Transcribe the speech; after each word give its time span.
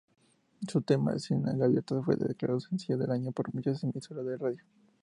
Su 0.67 0.81
tema 0.81 1.19
"Cien 1.19 1.43
gaviotas" 1.59 2.03
fue 2.03 2.15
declarado 2.15 2.59
sencillo 2.59 2.97
del 2.97 3.11
año 3.11 3.31
por 3.31 3.53
muchas 3.53 3.83
emisoras 3.83 4.25
de 4.25 4.35
radio. 4.35 4.63